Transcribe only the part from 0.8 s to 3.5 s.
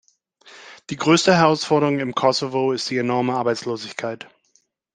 Die größte Herausforderung im Kosovo ist die enorme